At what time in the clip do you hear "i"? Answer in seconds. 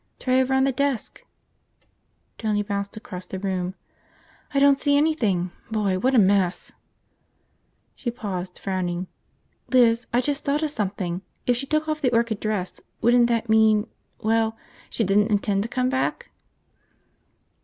4.51-4.57, 10.11-10.19